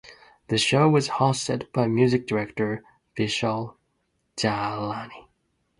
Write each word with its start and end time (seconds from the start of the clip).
The 0.47 0.57
show 0.57 0.89
was 0.89 1.07
hosted 1.09 1.71
by 1.71 1.85
music 1.85 2.25
director 2.25 2.83
Vishal 3.15 3.75
Dadlani. 4.35 5.27